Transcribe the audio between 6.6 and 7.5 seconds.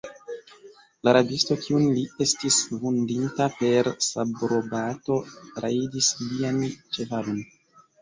ĉevalon.